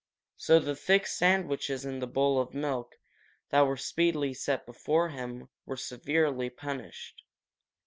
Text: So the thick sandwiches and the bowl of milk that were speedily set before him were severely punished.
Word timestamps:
So 0.35 0.59
the 0.59 0.75
thick 0.75 1.05
sandwiches 1.05 1.85
and 1.85 2.01
the 2.01 2.07
bowl 2.07 2.41
of 2.41 2.55
milk 2.55 2.95
that 3.51 3.67
were 3.67 3.77
speedily 3.77 4.33
set 4.33 4.65
before 4.65 5.09
him 5.09 5.49
were 5.67 5.77
severely 5.77 6.49
punished. 6.49 7.21